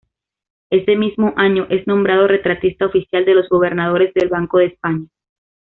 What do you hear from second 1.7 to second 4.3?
nombrado retratista oficial de los gobernadores del